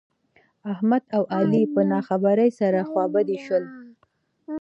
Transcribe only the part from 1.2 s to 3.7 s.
علي په نه خبره سره خوابدي شول.